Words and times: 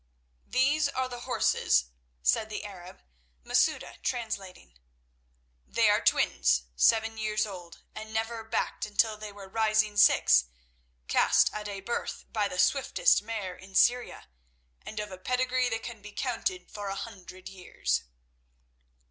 "These 0.47 0.89
are 0.89 1.07
the 1.07 1.29
horses," 1.31 1.91
said 2.23 2.49
the 2.49 2.65
Arab, 2.65 3.03
Masouda 3.43 3.99
translating. 4.01 4.79
"They 5.67 5.91
are 5.91 6.01
twins, 6.01 6.63
seven 6.75 7.19
years 7.19 7.45
old 7.45 7.83
and 7.93 8.11
never 8.11 8.43
backed 8.43 8.87
until 8.87 9.15
they 9.15 9.31
were 9.31 9.47
rising 9.47 9.97
six, 9.97 10.45
cast 11.07 11.53
at 11.53 11.67
a 11.67 11.81
birth 11.81 12.25
by 12.33 12.47
the 12.47 12.57
swiftest 12.57 13.21
mare 13.21 13.55
in 13.55 13.75
Syria, 13.75 14.27
and 14.83 14.99
of 14.99 15.11
a 15.11 15.19
pedigree 15.19 15.69
that 15.69 15.83
can 15.83 16.01
be 16.01 16.11
counted 16.13 16.71
for 16.71 16.87
a 16.87 16.95
hundred 16.95 17.47
years." 17.47 18.01